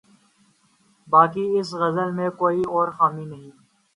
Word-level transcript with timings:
باقی 1.07 1.45
اس 1.59 1.69
غزل 1.73 2.09
میں 2.11 2.29
کوئی 2.39 2.61
اور 2.67 2.87
خامی 2.97 3.25
نہیں۔ 3.25 3.51